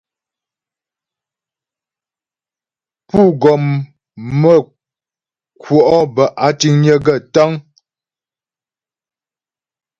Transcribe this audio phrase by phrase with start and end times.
[3.07, 3.63] Pú́ gɔm
[4.39, 4.57] mə́
[5.61, 7.51] kwɔ' bə́ áa tíŋnyə̌ gaə́ tə́ŋ.